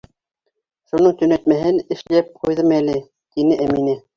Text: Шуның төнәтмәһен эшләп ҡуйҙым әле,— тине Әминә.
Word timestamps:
Шуның 0.91 1.13
төнәтмәһен 1.19 1.79
эшләп 1.97 2.35
ҡуйҙым 2.41 2.77
әле,— 2.81 2.99
тине 3.35 3.61
Әминә. 3.69 3.99